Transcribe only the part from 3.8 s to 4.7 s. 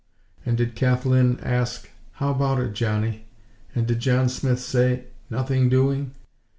did John Smith